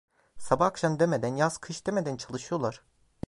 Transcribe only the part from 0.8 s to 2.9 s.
demeden, yaz kış demeden çalışıyorlar.